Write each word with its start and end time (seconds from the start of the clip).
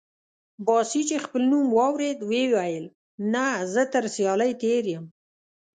باسي 0.65 1.01
چې 1.09 1.23
خپل 1.25 1.41
نوم 1.51 1.67
واورېد 1.77 2.19
وې 2.29 2.43
ویل: 2.53 2.85
نه، 3.33 3.45
زه 3.73 3.81
تر 3.93 4.03
سیالۍ 4.15 4.51
تېر 4.61 4.83
یم. 4.93 5.05